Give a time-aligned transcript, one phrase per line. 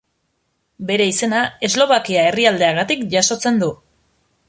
[0.91, 3.73] Bere izena Eslovakia herrialdeagatik jasotzen du.